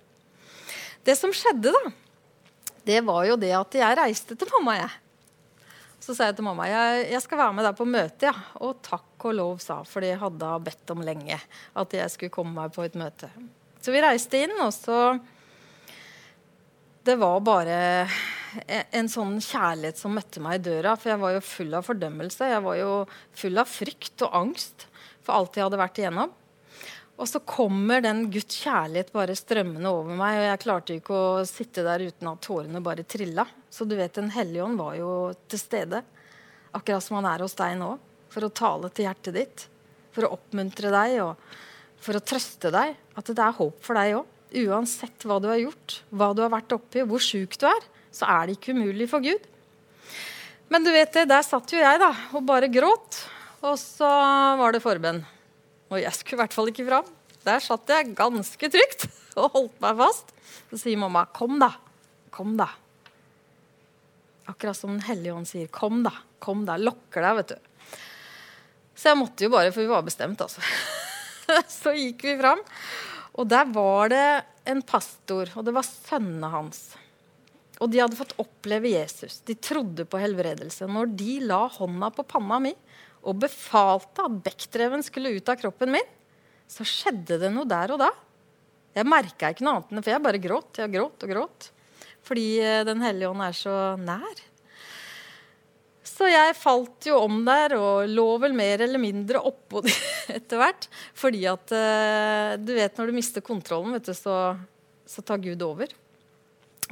Det 1.05 1.15
som 1.17 1.33
skjedde, 1.35 1.73
da, 1.73 1.91
det 2.87 3.01
var 3.05 3.25
jo 3.27 3.35
det 3.39 3.51
at 3.55 3.75
jeg 3.75 3.97
reiste 3.99 4.37
til 4.39 4.49
mamma, 4.55 4.77
jeg. 4.79 4.93
Så 6.03 6.15
sa 6.15 6.29
jeg 6.29 6.37
til 6.37 6.45
mamma 6.47 6.69
jeg, 6.69 7.07
jeg 7.11 7.21
skal 7.25 7.41
være 7.41 7.55
med 7.57 7.65
deg 7.67 7.75
på 7.75 7.87
møte. 7.89 8.29
Ja. 8.29 8.33
Og 8.63 8.77
takk 8.85 9.25
og 9.27 9.35
lov, 9.35 9.57
sa 9.63 9.81
for 9.87 10.05
de 10.05 10.13
hadde 10.19 10.51
bedt 10.63 10.93
om 10.93 11.03
lenge 11.03 11.35
at 11.37 11.95
jeg 11.97 12.13
skulle 12.13 12.33
komme 12.33 12.55
meg 12.55 12.71
på 12.75 12.85
et 12.85 12.95
møte. 12.99 13.27
Så 13.83 13.91
vi 13.91 14.03
reiste 14.03 14.45
inn, 14.45 14.55
og 14.63 14.71
så 14.75 15.17
Det 17.07 17.15
var 17.15 17.39
bare 17.39 17.75
en 18.67 19.09
sånn 19.11 19.37
kjærlighet 19.43 19.99
som 19.99 20.15
møtte 20.15 20.41
meg 20.43 20.59
i 20.59 20.65
døra. 20.69 20.95
For 20.97 21.13
jeg 21.13 21.21
var 21.21 21.35
jo 21.35 21.45
full 21.45 21.77
av 21.77 21.87
fordømmelse. 21.87 22.51
Jeg 22.53 22.65
var 22.65 22.77
jo 22.79 22.91
full 23.37 23.61
av 23.61 23.71
frykt 23.71 24.25
og 24.27 24.37
angst 24.41 24.87
for 25.27 25.35
alt 25.35 25.57
jeg 25.57 25.67
hadde 25.67 25.81
vært 25.81 26.01
igjennom. 26.01 26.35
Og 27.17 27.25
så 27.25 27.41
kommer 27.41 28.03
den 28.05 28.27
Guds 28.29 28.59
kjærlighet 28.61 29.09
bare 29.13 29.35
strømmende 29.37 29.89
over 29.89 30.17
meg, 30.19 30.37
og 30.37 30.45
jeg 30.45 30.61
klarte 30.61 30.97
ikke 30.99 31.15
å 31.17 31.45
sitte 31.49 31.85
der 31.85 32.03
uten 32.05 32.29
at 32.29 32.43
tårene 32.45 32.81
bare 32.85 33.07
trilla. 33.09 33.47
Så 33.73 33.87
du 33.89 33.95
vet, 33.97 34.13
Den 34.13 34.29
hellige 34.35 34.63
ånd 34.63 34.77
var 34.77 34.93
jo 34.99 35.33
til 35.49 35.59
stede, 35.59 36.03
akkurat 36.77 37.03
som 37.03 37.17
han 37.17 37.25
er 37.25 37.41
hos 37.41 37.57
deg 37.57 37.73
nå, 37.79 37.95
for 38.29 38.45
å 38.45 38.53
tale 38.53 38.91
til 38.93 39.07
hjertet 39.07 39.33
ditt, 39.33 39.65
for 40.13 40.27
å 40.27 40.35
oppmuntre 40.37 40.93
deg 40.93 41.17
og 41.25 41.41
for 41.97 42.17
å 42.17 42.21
trøste 42.21 42.69
deg. 42.73 42.93
At 43.17 43.33
det 43.33 43.41
er 43.41 43.57
håp 43.57 43.81
for 43.81 43.97
deg 43.97 44.19
òg. 44.19 44.33
Uansett 44.67 45.25
hva 45.27 45.41
du 45.41 45.49
har 45.49 45.59
gjort, 45.59 46.01
hva 46.13 46.29
du 46.37 46.43
har 46.45 46.53
vært 46.53 46.71
oppi, 46.77 47.01
hvor 47.01 47.19
sjuk 47.19 47.57
du 47.59 47.65
er, 47.67 47.89
så 48.17 48.27
er 48.33 48.47
det 48.47 48.57
ikke 48.57 48.75
umulig 48.75 49.07
for 49.11 49.23
Gud. 49.23 49.43
Men 50.73 50.83
du 50.83 50.91
vet 50.91 51.13
det, 51.15 51.27
der 51.29 51.45
satt 51.45 51.71
jo 51.71 51.79
jeg 51.79 51.99
da, 52.01 52.09
og 52.35 52.45
bare 52.47 52.69
gråt. 52.71 53.21
Og 53.65 53.77
så 53.79 54.07
var 54.59 54.75
det 54.75 54.83
forbønn. 54.83 55.21
Og 55.87 56.01
jeg 56.01 56.13
skulle 56.15 56.37
i 56.37 56.43
hvert 56.43 56.57
fall 56.57 56.71
ikke 56.71 56.87
fram. 56.87 57.07
Der 57.47 57.63
satt 57.63 57.93
jeg 57.93 58.15
ganske 58.17 58.69
trygt 58.73 59.07
og 59.39 59.53
holdt 59.53 59.79
meg 59.83 60.01
fast. 60.01 60.33
Så 60.67 60.81
sier 60.81 60.99
mamma, 60.99 61.25
'Kom, 61.31 61.55
da. 61.61 61.71
Kom, 62.33 62.57
da.' 62.59 62.73
Akkurat 64.47 64.77
som 64.77 64.91
Den 64.95 65.07
hellige 65.07 65.35
ånd 65.35 65.47
sier, 65.47 65.67
'Kom, 65.71 66.03
da. 66.03 66.11
Kom, 66.43 66.65
da.' 66.67 66.77
Lokker 66.77 67.23
deg, 67.23 67.39
vet 67.39 67.55
du. 67.55 67.97
Så 68.97 69.11
jeg 69.11 69.19
måtte 69.19 69.45
jo 69.45 69.53
bare, 69.53 69.71
for 69.71 69.85
vi 69.85 69.91
var 69.93 70.03
bestemt, 70.03 70.41
altså. 70.41 70.63
så 71.79 71.93
gikk 71.95 72.25
vi 72.25 72.37
fram. 72.41 72.63
Og 73.37 73.47
der 73.47 73.67
var 73.69 74.09
det 74.11 74.27
en 74.67 74.81
pastor, 74.81 75.51
og 75.55 75.67
det 75.67 75.75
var 75.75 75.85
sønnene 75.85 76.49
hans. 76.51 76.81
Og 77.77 77.91
de 77.93 78.01
hadde 78.01 78.17
fått 78.17 78.35
oppleve 78.41 78.89
Jesus. 78.89 79.41
De 79.45 79.53
trodde 79.53 80.07
på 80.09 80.19
helbredelse. 80.21 80.87
Når 80.89 81.11
de 81.19 81.37
la 81.45 81.63
hånda 81.77 82.09
på 82.15 82.25
panna 82.25 82.59
mi 82.63 82.73
og 83.27 83.41
befalte 83.43 84.25
at 84.25 84.39
bekkdreven 84.45 85.03
skulle 85.05 85.35
ut 85.35 85.49
av 85.51 85.59
kroppen 85.61 85.93
min, 85.93 86.13
så 86.67 86.85
skjedde 86.87 87.39
det 87.41 87.51
noe 87.53 87.67
der 87.69 87.93
og 87.93 88.01
da. 88.01 88.11
Jeg 88.97 89.07
merka 89.07 89.51
ikke 89.53 89.65
noe 89.65 89.77
annet 89.77 89.91
enn 89.91 89.99
det, 89.99 90.05
for 90.05 90.15
jeg 90.15 90.25
bare 90.25 90.43
gråt. 90.43 90.79
Jeg 90.81 90.93
gråt 90.95 91.25
og 91.25 91.33
gråt. 91.33 91.71
Fordi 92.27 92.47
eh, 92.63 92.83
Den 92.87 93.03
hellige 93.05 93.29
ånd 93.29 93.43
er 93.45 93.57
så 93.57 93.75
nær. 94.01 94.43
Så 96.07 96.29
jeg 96.31 96.55
falt 96.57 97.05
jo 97.05 97.19
om 97.27 97.43
der 97.45 97.75
og 97.77 98.09
lå 98.09 98.25
vel 98.41 98.55
mer 98.57 98.81
eller 98.81 99.01
mindre 99.01 99.41
oppå 99.45 99.83
det 99.85 99.93
etter 100.33 100.61
hvert. 100.61 100.89
Fordi 101.17 101.45
at 101.51 101.75
eh, 101.77 102.57
du 102.57 102.73
vet 102.77 102.97
når 102.97 103.11
du 103.11 103.17
mister 103.19 103.45
kontrollen, 103.45 103.99
du, 104.01 104.13
så, 104.17 104.55
så 105.05 105.25
tar 105.25 105.43
Gud 105.45 105.61
over. 105.61 105.93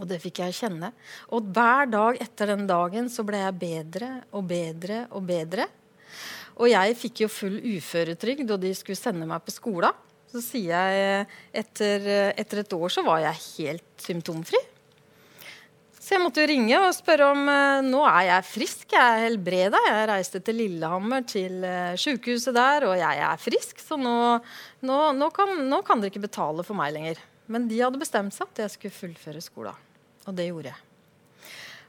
Og 0.02 0.08
det 0.10 0.20
fikk 0.24 0.42
jeg 0.44 0.58
kjenne. 0.58 0.92
Og 1.36 1.48
hver 1.56 1.88
dag 1.92 2.20
etter 2.24 2.52
den 2.52 2.66
dagen 2.68 3.08
så 3.12 3.24
ble 3.28 3.40
jeg 3.46 3.60
bedre 3.62 4.12
og 4.36 4.48
bedre 4.50 5.06
og 5.16 5.24
bedre. 5.28 5.70
Og 6.60 6.70
jeg 6.72 6.96
fikk 7.00 7.26
jo 7.26 7.32
full 7.32 7.58
uføretrygd, 7.60 8.52
og 8.52 8.62
de 8.64 8.72
skulle 8.76 9.00
sende 9.00 9.28
meg 9.28 9.44
på 9.44 9.56
skolen. 9.56 9.96
Så 10.32 10.42
sier 10.44 10.72
jeg 10.76 11.28
etter, 11.56 12.08
etter 12.36 12.64
et 12.64 12.74
år 12.76 12.92
så 12.92 13.04
var 13.08 13.22
jeg 13.24 13.44
helt 13.46 14.04
symptomfri. 14.04 14.60
Så 16.06 16.14
jeg 16.14 16.22
måtte 16.22 16.44
jo 16.44 16.50
ringe 16.52 16.80
og 16.86 16.92
spørre 16.94 17.32
om 17.34 17.48
eh, 17.50 17.86
nå 17.88 18.04
er 18.06 18.28
jeg 18.28 18.46
frisk, 18.46 18.84
jeg 18.94 19.02
er 19.02 19.24
helbreda. 19.24 19.80
Jeg 19.88 20.10
reiste 20.12 20.42
til 20.46 20.60
Lillehammer, 20.62 21.24
til 21.26 21.64
sjukehuset 21.64 22.04
sykehuset 22.04 22.58
der, 22.60 22.86
og 22.92 23.00
jeg 23.00 23.24
er 23.26 23.42
frisk. 23.42 23.82
Så 23.82 23.98
nå, 23.98 24.18
nå, 24.86 25.00
nå, 25.18 25.32
kan, 25.34 25.56
nå 25.66 25.80
kan 25.88 26.04
dere 26.04 26.14
ikke 26.14 26.28
betale 26.28 26.68
for 26.68 26.78
meg 26.78 26.94
lenger. 26.94 27.24
Men 27.52 27.68
de 27.70 27.82
hadde 27.82 28.02
bestemt 28.02 28.34
seg 28.34 28.50
at 28.50 28.64
jeg 28.66 28.74
skulle 28.74 28.98
fullføre 28.98 29.44
skolen. 29.44 29.84
Og 30.26 30.38
det 30.38 30.48
gjorde 30.50 30.72
jeg. 30.72 30.82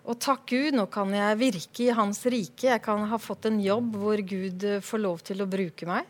Og 0.07 0.19
takk 0.23 0.45
Gud, 0.53 0.77
nå 0.77 0.85
kan 0.93 1.11
jeg 1.17 1.39
virke 1.41 1.87
i 1.89 1.95
Hans 1.97 2.21
rike. 2.31 2.69
Jeg 2.69 2.83
kan 2.85 3.09
ha 3.11 3.19
fått 3.19 3.49
en 3.49 3.57
jobb 3.63 3.97
hvor 3.99 4.21
Gud 4.23 4.67
får 4.87 5.03
lov 5.03 5.25
til 5.27 5.43
å 5.43 5.49
bruke 5.51 5.89
meg. 5.89 6.07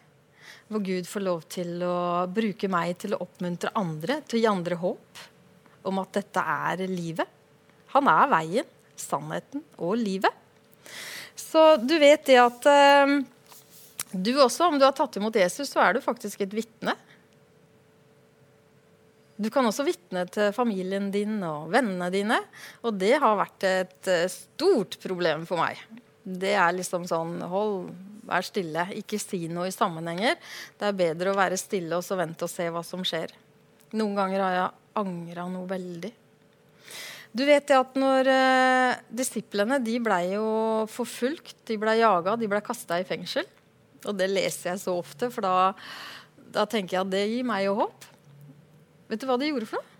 Hvor 0.68 0.82
Gud 0.84 1.08
får 1.08 1.24
lov 1.24 1.46
til 1.48 1.80
å 1.86 2.26
bruke 2.28 2.68
meg 2.68 2.98
til 3.00 3.14
å 3.16 3.22
oppmuntre 3.24 3.72
andre, 3.78 4.18
til 4.26 4.40
å 4.40 4.42
gi 4.42 4.50
andre 4.50 4.78
håp 4.82 5.22
om 5.86 6.02
at 6.02 6.18
dette 6.18 6.42
er 6.42 6.82
livet. 6.90 7.30
Han 7.94 8.10
er 8.10 8.28
veien, 8.34 8.68
sannheten 8.98 9.62
og 9.78 9.94
livet. 10.00 10.44
Så 11.38 11.76
du 11.80 11.96
vet 12.00 12.26
det 12.28 12.36
at 12.42 12.68
eh, 12.68 13.16
du 14.12 14.32
også, 14.34 14.68
om 14.68 14.78
du 14.80 14.84
har 14.84 14.94
tatt 14.96 15.16
imot 15.20 15.36
Jesus, 15.38 15.70
så 15.72 15.82
er 15.84 15.96
du 15.96 16.04
faktisk 16.04 16.42
et 16.44 16.52
vitne. 16.52 16.96
Du 19.36 19.50
kan 19.52 19.66
også 19.68 19.84
vitne 19.84 20.24
til 20.32 20.52
familien 20.56 21.10
din 21.12 21.36
og 21.44 21.68
vennene 21.72 22.08
dine. 22.12 22.40
Og 22.86 22.96
det 22.96 23.16
har 23.20 23.36
vært 23.36 23.66
et 23.68 24.10
eh, 24.12 24.28
stort 24.32 24.96
problem 25.02 25.44
for 25.48 25.60
meg. 25.60 25.80
Det 26.26 26.54
er 26.58 26.72
liksom 26.74 27.04
sånn 27.06 27.38
Hold, 27.46 27.90
vær 28.26 28.46
stille. 28.46 28.88
Ikke 28.96 29.20
si 29.20 29.44
noe 29.52 29.68
i 29.68 29.74
sammenhenger. 29.74 30.38
Det 30.78 30.88
er 30.88 30.96
bedre 31.02 31.32
å 31.34 31.38
være 31.38 31.60
stille 31.60 31.98
og 31.98 32.06
så 32.06 32.18
vente 32.18 32.48
og 32.48 32.52
se 32.52 32.70
hva 32.72 32.82
som 32.86 33.04
skjer. 33.06 33.34
Noen 33.96 34.16
ganger 34.16 34.42
har 34.46 34.56
jeg 34.56 34.72
angra 35.04 35.46
noe 35.52 35.68
veldig. 35.70 36.12
Du 37.36 37.44
vet 37.44 37.70
at 37.76 37.96
når 38.00 38.32
eh, 38.32 39.04
Disiplene 39.12 39.76
de 39.84 39.98
ble 40.00 40.20
jo 40.32 40.48
forfulgt, 40.88 41.58
de 41.68 41.76
ble 41.80 41.98
jaga, 42.00 42.38
de 42.40 42.48
ble 42.48 42.64
kasta 42.64 43.02
i 43.02 43.06
fengsel. 43.08 43.44
Og 44.06 44.16
det 44.16 44.30
leser 44.32 44.72
jeg 44.72 44.84
så 44.86 44.96
ofte, 44.96 45.28
for 45.34 45.44
da, 45.44 45.72
da 46.54 46.64
tenker 46.70 46.96
jeg 46.96 47.04
at 47.04 47.12
det 47.12 47.26
gir 47.28 47.44
meg 47.48 47.66
jo 47.66 47.76
håp. 47.82 48.12
Vet 49.10 49.22
du 49.22 49.28
hva 49.28 49.38
de 49.40 49.50
gjorde 49.50 49.68
for 49.70 49.80
noe? 49.80 49.92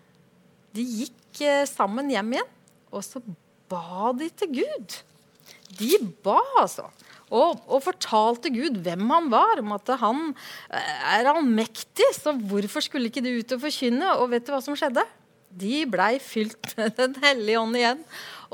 De 0.76 0.84
gikk 0.84 1.42
eh, 1.46 1.64
sammen 1.68 2.10
hjem 2.12 2.36
igjen, 2.36 2.54
og 2.92 3.04
så 3.04 3.22
ba 3.70 4.12
de 4.16 4.28
til 4.36 4.58
Gud. 4.58 4.96
De 5.78 5.92
ba, 6.24 6.40
altså. 6.60 6.88
Og, 7.26 7.58
og, 7.66 7.80
fortalte 7.82 8.52
Gud 8.54 8.78
hvem 8.84 9.08
han 9.10 9.30
var, 9.32 9.58
om 9.62 9.72
at 9.74 9.90
han 10.02 10.28
eh, 10.30 10.90
er 11.16 11.30
allmektig. 11.32 12.06
Så 12.14 12.36
hvorfor 12.38 12.84
skulle 12.84 13.10
ikke 13.10 13.24
de 13.24 13.38
ut 13.40 13.56
og 13.56 13.62
forkynne? 13.64 14.12
Og 14.20 14.30
vet 14.34 14.46
du 14.46 14.52
hva 14.54 14.62
som 14.62 14.78
skjedde? 14.78 15.02
De 15.56 15.82
blei 15.88 16.16
fylt 16.22 16.74
med 16.78 16.94
Den 16.98 17.16
hellige 17.22 17.62
ånd 17.62 17.78
igjen. 17.78 18.04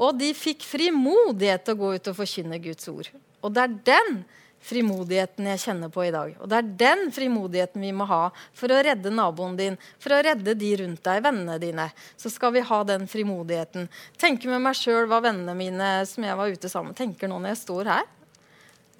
Og 0.00 0.16
de 0.16 0.30
fikk 0.36 0.64
frimodighet 0.64 1.66
til 1.66 1.76
å 1.76 1.82
gå 1.82 1.90
ut 1.98 2.12
og 2.12 2.16
forkynne 2.22 2.60
Guds 2.64 2.88
ord. 2.92 3.10
Og 3.42 3.52
det 3.52 3.66
er 3.66 3.76
den 3.92 4.22
frimodigheten 4.62 5.48
jeg 5.50 5.62
kjenner 5.64 5.90
på 5.92 6.06
i 6.06 6.12
dag. 6.14 6.34
Og 6.40 6.48
det 6.50 6.58
er 6.58 6.70
den 6.84 7.04
frimodigheten 7.14 7.82
vi 7.82 7.92
må 7.96 8.06
ha 8.10 8.22
for 8.56 8.72
å 8.72 8.80
redde 8.86 9.12
naboen 9.12 9.58
din, 9.58 9.78
for 10.02 10.14
å 10.14 10.22
redde 10.24 10.54
de 10.58 10.72
rundt 10.82 11.02
deg, 11.04 11.22
vennene 11.26 11.58
dine. 11.62 11.88
Så 12.16 12.30
skal 12.32 12.54
vi 12.56 12.64
ha 12.68 12.80
den 12.88 13.08
frimodigheten. 13.10 13.90
Tenke 14.20 14.50
med 14.50 14.62
meg 14.64 14.78
sjøl 14.78 15.08
hva 15.10 15.22
vennene 15.24 15.56
mine 15.58 15.92
som 16.08 16.26
jeg 16.26 16.38
var 16.38 16.52
ute 16.52 16.70
sammen 16.72 16.96
tenker 16.96 17.30
nå 17.30 17.40
når 17.42 17.56
jeg 17.56 17.62
står 17.64 17.92
her. 17.96 18.10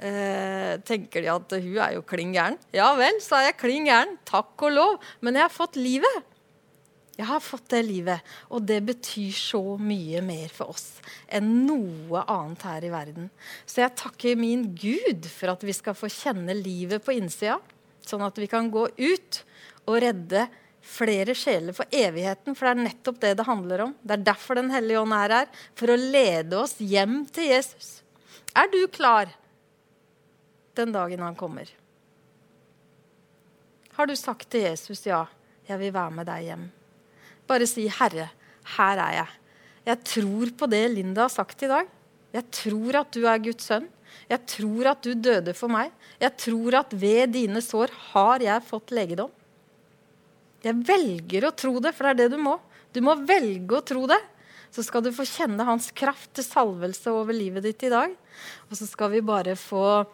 Eh, 0.02 0.75
tenker 0.83 1.23
de 1.23 1.31
at 1.31 1.52
hun 1.62 1.78
er 1.78 1.95
jo 1.95 2.02
klin 2.02 2.33
gæren? 2.35 2.59
Ja 2.75 2.90
vel, 2.99 3.21
så 3.23 3.38
er 3.38 3.50
jeg 3.50 3.61
klin 3.61 3.87
gæren. 3.87 4.16
Takk 4.26 4.66
og 4.66 4.75
lov. 4.75 4.97
Men 5.23 5.38
jeg 5.38 5.47
har 5.47 5.54
fått 5.54 5.78
livet. 5.78 6.32
Jeg 7.19 7.28
har 7.28 7.42
fått 7.45 7.69
det 7.75 7.83
livet, 7.85 8.25
og 8.49 8.64
det 8.64 8.78
betyr 8.88 9.35
så 9.37 9.61
mye 9.76 10.23
mer 10.25 10.49
for 10.52 10.73
oss 10.73 10.87
enn 11.28 11.50
noe 11.66 12.23
annet 12.25 12.64
her 12.64 12.87
i 12.88 12.92
verden. 12.92 13.28
Så 13.69 13.83
jeg 13.83 13.97
takker 14.00 14.40
min 14.40 14.71
Gud 14.73 15.28
for 15.28 15.52
at 15.52 15.66
vi 15.66 15.75
skal 15.76 15.97
få 15.99 16.09
kjenne 16.12 16.57
livet 16.57 17.04
på 17.04 17.12
innsida, 17.19 17.59
sånn 18.09 18.25
at 18.25 18.40
vi 18.40 18.49
kan 18.50 18.73
gå 18.73 18.87
ut 18.97 19.42
og 19.85 20.00
redde 20.02 20.47
flere 20.83 21.37
sjeler 21.38 21.76
for 21.76 21.87
evigheten, 21.95 22.57
for 22.57 22.66
det 22.66 22.73
er 22.73 22.88
nettopp 22.88 23.21
det 23.23 23.37
det 23.38 23.47
handler 23.47 23.85
om. 23.87 23.95
Det 24.02 24.16
er 24.16 24.26
derfor 24.33 24.59
Den 24.59 24.73
hellige 24.73 25.04
ånd 25.04 25.14
er 25.14 25.37
her, 25.37 25.52
for 25.78 25.92
å 25.92 26.00
lede 26.00 26.59
oss 26.59 26.78
hjem 26.81 27.23
til 27.31 27.52
Jesus. 27.52 28.00
Er 28.57 28.73
du 28.73 28.81
klar 28.88 29.31
den 30.75 30.92
dagen 30.97 31.23
han 31.23 31.37
kommer? 31.37 31.69
Har 33.92 34.09
du 34.09 34.16
sagt 34.16 34.49
til 34.50 34.64
Jesus 34.64 35.04
ja, 35.07 35.26
jeg 35.69 35.78
vil 35.78 35.92
være 35.92 36.16
med 36.16 36.26
deg 36.26 36.49
hjem? 36.49 36.71
Bare 37.49 37.67
si, 37.67 37.89
'Herre, 37.89 38.31
her 38.77 38.99
er 38.99 39.13
jeg'. 39.21 39.39
Jeg 39.87 39.99
tror 40.05 40.51
på 40.59 40.71
det 40.71 40.85
Linda 40.95 41.27
har 41.27 41.33
sagt 41.33 41.63
i 41.63 41.71
dag. 41.71 41.87
Jeg 42.33 42.45
tror 42.51 42.97
at 43.03 43.11
du 43.13 43.27
er 43.27 43.39
Guds 43.43 43.67
sønn. 43.67 43.89
Jeg 44.31 44.47
tror 44.47 44.87
at 44.93 45.03
du 45.03 45.13
døde 45.15 45.55
for 45.57 45.69
meg. 45.73 45.91
Jeg 46.21 46.37
tror 46.39 46.77
at 46.79 46.93
ved 46.95 47.35
dine 47.35 47.61
sår 47.65 47.91
har 48.13 48.45
jeg 48.45 48.69
fått 48.69 48.95
legedom. 48.95 49.31
Jeg 50.63 50.79
velger 50.87 51.49
å 51.49 51.57
tro 51.59 51.75
det, 51.83 51.91
for 51.97 52.07
det 52.07 52.13
er 52.13 52.21
det 52.23 52.37
du 52.37 52.43
må. 52.43 52.57
Du 52.95 53.01
må 53.03 53.17
velge 53.27 53.81
å 53.81 53.85
tro 53.85 54.07
det. 54.07 54.21
Så 54.73 54.85
skal 54.87 55.03
du 55.05 55.11
få 55.13 55.27
kjenne 55.29 55.67
hans 55.67 55.91
kraft 55.93 56.31
til 56.37 56.47
salvelse 56.47 57.13
over 57.13 57.37
livet 57.37 57.67
ditt 57.67 57.83
i 57.85 57.93
dag. 57.93 58.15
Og 58.71 58.79
så 58.79 58.87
skal 58.89 59.11
vi 59.13 59.25
bare 59.25 59.57
få, 59.59 60.05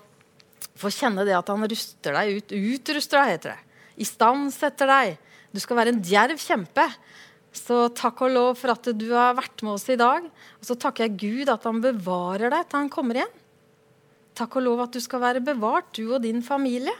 få 0.74 0.90
kjenne 0.90 1.26
det 1.28 1.36
at 1.36 1.52
han 1.52 1.62
ruster 1.68 2.16
deg 2.16 2.40
ut. 2.40 2.56
Utruster 2.56 3.20
deg, 3.20 3.34
heter 3.36 3.54
det. 3.54 3.82
Istandsetter 4.08 4.90
deg. 4.90 5.18
Du 5.52 5.60
skal 5.62 5.78
være 5.80 5.94
en 5.94 6.02
djerv 6.04 6.40
kjempe. 6.42 6.84
Så 7.54 7.88
takk 7.96 8.20
og 8.26 8.32
lov 8.34 8.50
for 8.60 8.74
at 8.74 8.90
du 8.96 9.08
har 9.14 9.36
vært 9.38 9.64
med 9.64 9.74
oss 9.74 9.88
i 9.90 9.98
dag. 9.98 10.24
Og 10.60 10.68
så 10.68 10.76
takker 10.78 11.06
jeg 11.06 11.18
Gud 11.20 11.52
at 11.52 11.64
han 11.68 11.82
bevarer 11.82 12.52
deg 12.52 12.68
til 12.68 12.82
han 12.82 12.92
kommer 12.92 13.20
igjen. 13.20 13.36
Takk 14.38 14.58
og 14.60 14.66
lov 14.66 14.84
at 14.84 14.94
du 14.94 15.00
skal 15.02 15.22
være 15.24 15.42
bevart, 15.42 15.90
du 15.96 16.12
og 16.12 16.22
din 16.22 16.44
familie. 16.46 16.94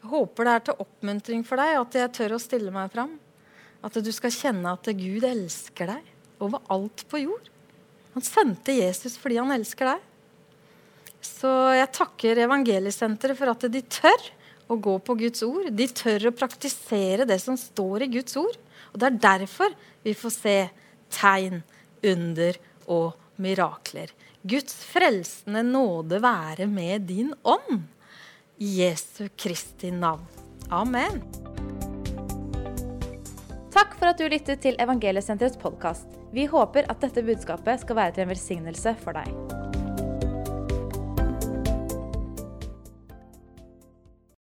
Jeg 0.00 0.10
håper 0.10 0.46
det 0.46 0.52
er 0.52 0.66
til 0.66 0.82
oppmuntring 0.82 1.44
for 1.46 1.60
deg 1.60 1.78
at 1.78 1.96
jeg 2.02 2.12
tør 2.16 2.36
å 2.36 2.42
stille 2.42 2.74
meg 2.74 2.92
fram. 2.92 3.14
At 3.84 3.96
du 4.04 4.10
skal 4.12 4.34
kjenne 4.34 4.74
at 4.76 4.90
Gud 4.96 5.24
elsker 5.24 5.94
deg 5.94 6.42
over 6.44 6.64
alt 6.72 7.06
på 7.08 7.22
jord. 7.22 7.48
Han 8.16 8.24
sendte 8.26 8.74
Jesus 8.74 9.16
fordi 9.20 9.38
han 9.40 9.52
elsker 9.54 9.92
deg. 9.92 10.06
Så 11.24 11.50
jeg 11.76 11.92
takker 11.94 12.40
Evangeliesenteret 12.46 13.38
for 13.38 13.52
at 13.52 13.66
de 13.72 13.82
tør 13.92 14.28
å 14.70 14.78
gå 14.78 14.96
på 15.02 15.16
Guds 15.18 15.42
ord. 15.46 15.70
De 15.74 15.86
tør 15.90 16.30
å 16.30 16.36
praktisere 16.36 17.26
det 17.28 17.40
som 17.42 17.58
står 17.58 18.06
i 18.06 18.12
Guds 18.18 18.36
ord. 18.38 18.56
Og 18.92 19.00
Det 19.00 19.08
er 19.08 19.22
derfor 19.26 19.74
vi 20.06 20.14
får 20.14 20.34
se 20.36 20.58
tegn, 21.10 21.62
under 22.00 22.56
og 22.88 23.18
mirakler. 23.36 24.08
Guds 24.40 24.72
frelsende 24.88 25.60
nåde 25.66 26.20
være 26.22 26.64
med 26.70 27.04
din 27.10 27.34
ånd. 27.44 27.82
I 28.60 28.70
Jesu 28.80 29.28
Kristi 29.36 29.90
navn. 29.92 30.24
Amen. 30.70 31.20
Takk 33.72 33.96
for 33.96 34.10
at 34.10 34.20
du 34.20 34.26
lyttet 34.28 34.64
til 34.64 34.76
Evangeliesenterets 34.80 35.60
podkast. 35.60 36.08
Vi 36.32 36.48
håper 36.48 36.88
at 36.88 37.00
dette 37.04 37.24
budskapet 37.26 37.84
skal 37.84 38.00
være 38.00 38.16
til 38.16 38.26
en 38.26 38.34
velsignelse 38.34 38.96
for 39.04 39.16
deg. 39.16 39.59